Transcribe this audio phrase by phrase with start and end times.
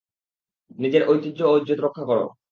[0.79, 2.17] নিজের ঐতিহ্য ও ইজ্জত রক্ষা কর।